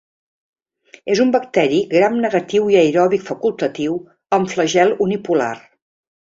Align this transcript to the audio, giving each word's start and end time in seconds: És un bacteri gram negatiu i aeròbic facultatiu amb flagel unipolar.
És 1.15 1.21
un 1.25 1.33
bacteri 1.35 1.81
gram 1.91 2.17
negatiu 2.25 2.73
i 2.75 2.79
aeròbic 2.85 3.29
facultatiu 3.29 4.01
amb 4.41 4.53
flagel 4.57 4.99
unipolar. 5.09 5.55